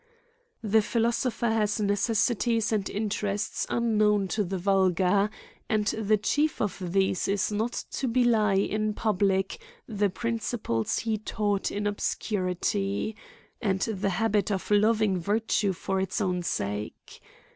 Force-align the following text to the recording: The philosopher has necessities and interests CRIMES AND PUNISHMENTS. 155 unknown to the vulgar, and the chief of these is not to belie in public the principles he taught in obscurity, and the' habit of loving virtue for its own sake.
The 0.63 0.81
philosopher 0.81 1.49
has 1.49 1.79
necessities 1.79 2.71
and 2.71 2.89
interests 2.89 3.67
CRIMES 3.67 3.75
AND 3.77 3.99
PUNISHMENTS. 3.99 4.35
155 4.39 4.41
unknown 4.41 4.45
to 4.47 4.49
the 4.49 4.63
vulgar, 4.97 5.29
and 5.69 6.09
the 6.09 6.17
chief 6.17 6.59
of 6.59 6.91
these 6.91 7.27
is 7.27 7.51
not 7.51 7.73
to 7.91 8.07
belie 8.07 8.55
in 8.55 8.95
public 8.95 9.61
the 9.87 10.09
principles 10.09 10.97
he 10.97 11.19
taught 11.19 11.69
in 11.71 11.85
obscurity, 11.85 13.15
and 13.61 13.81
the' 13.81 14.09
habit 14.17 14.51
of 14.51 14.71
loving 14.71 15.19
virtue 15.19 15.71
for 15.71 15.99
its 15.99 16.19
own 16.19 16.41
sake. 16.41 17.21